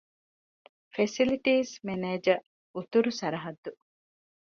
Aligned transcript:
ފެސިލިޓީސް 0.93 1.73
މެނޭޖަރ- 1.85 2.39
އުތުރު 2.75 3.11
ސަރަހައްދު 3.19 3.71